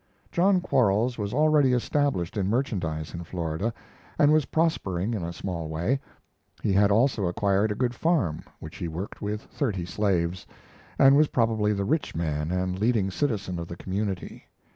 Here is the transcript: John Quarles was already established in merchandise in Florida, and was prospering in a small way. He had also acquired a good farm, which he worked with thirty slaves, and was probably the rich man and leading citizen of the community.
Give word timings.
John 0.31 0.61
Quarles 0.61 1.19
was 1.19 1.31
already 1.31 1.73
established 1.73 2.35
in 2.35 2.49
merchandise 2.49 3.13
in 3.13 3.23
Florida, 3.23 3.71
and 4.17 4.33
was 4.33 4.45
prospering 4.45 5.13
in 5.13 5.23
a 5.23 5.31
small 5.31 5.67
way. 5.69 5.99
He 6.63 6.73
had 6.73 6.89
also 6.89 7.27
acquired 7.27 7.71
a 7.71 7.75
good 7.75 7.93
farm, 7.93 8.41
which 8.59 8.77
he 8.77 8.87
worked 8.87 9.21
with 9.21 9.43
thirty 9.43 9.85
slaves, 9.85 10.47
and 10.97 11.15
was 11.15 11.27
probably 11.27 11.71
the 11.71 11.85
rich 11.85 12.15
man 12.15 12.49
and 12.49 12.79
leading 12.79 13.11
citizen 13.11 13.59
of 13.59 13.67
the 13.67 13.77
community. 13.77 14.45